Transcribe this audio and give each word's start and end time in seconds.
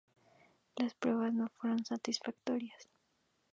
Las 0.77 0.95
pruebas 0.95 1.31
no 1.31 1.49
fueron 1.59 1.85
satisfactorias. 1.85 2.89